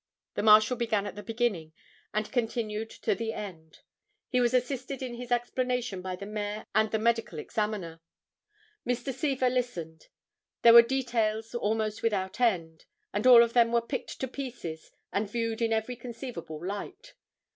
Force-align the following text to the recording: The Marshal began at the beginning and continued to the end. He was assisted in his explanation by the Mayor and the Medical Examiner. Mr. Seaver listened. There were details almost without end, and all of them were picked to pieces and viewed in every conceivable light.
The 0.33 0.41
Marshal 0.41 0.75
began 0.77 1.05
at 1.05 1.13
the 1.15 1.21
beginning 1.21 1.73
and 2.11 2.31
continued 2.31 2.89
to 2.89 3.13
the 3.13 3.33
end. 3.33 3.81
He 4.29 4.41
was 4.41 4.51
assisted 4.51 5.03
in 5.03 5.13
his 5.13 5.31
explanation 5.31 6.01
by 6.01 6.15
the 6.15 6.25
Mayor 6.25 6.65
and 6.73 6.89
the 6.89 6.97
Medical 6.97 7.37
Examiner. 7.37 8.01
Mr. 8.83 9.13
Seaver 9.13 9.51
listened. 9.51 10.07
There 10.63 10.73
were 10.73 10.81
details 10.81 11.53
almost 11.53 12.01
without 12.01 12.39
end, 12.41 12.85
and 13.13 13.27
all 13.27 13.43
of 13.43 13.53
them 13.53 13.71
were 13.71 13.79
picked 13.79 14.19
to 14.21 14.27
pieces 14.27 14.89
and 15.13 15.29
viewed 15.29 15.61
in 15.61 15.71
every 15.71 15.95
conceivable 15.95 16.65
light. 16.65 17.13